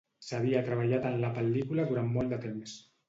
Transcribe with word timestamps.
S'havia 0.27 0.61
treballat 0.69 1.05
en 1.09 1.19
la 1.25 1.31
pel·lícula 1.35 1.85
durant 1.93 2.11
molt 2.17 2.35
de 2.37 2.41
temps. 2.47 2.75